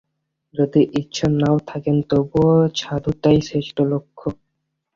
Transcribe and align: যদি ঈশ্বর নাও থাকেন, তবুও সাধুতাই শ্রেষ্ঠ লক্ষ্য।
যদি 0.53 0.81
ঈশ্বর 0.93 1.31
নাও 1.33 1.57
থাকেন, 1.67 1.97
তবুও 2.09 2.53
সাধুতাই 2.75 3.37
শ্রেষ্ঠ 3.41 3.77
লক্ষ্য। 3.91 4.27